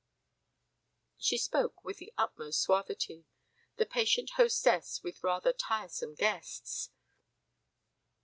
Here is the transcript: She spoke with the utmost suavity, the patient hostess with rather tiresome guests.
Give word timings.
She 1.19 1.37
spoke 1.37 1.83
with 1.83 1.97
the 1.97 2.11
utmost 2.17 2.59
suavity, 2.63 3.27
the 3.75 3.85
patient 3.85 4.31
hostess 4.31 5.03
with 5.03 5.23
rather 5.23 5.53
tiresome 5.53 6.15
guests. 6.15 6.89